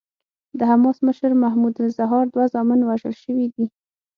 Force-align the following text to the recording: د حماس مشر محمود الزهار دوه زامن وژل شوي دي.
د 0.57 0.59
حماس 0.71 0.97
مشر 1.07 1.31
محمود 1.43 1.75
الزهار 1.85 2.25
دوه 2.33 2.45
زامن 2.53 2.79
وژل 2.83 3.13
شوي 3.23 3.47
دي. 3.55 3.65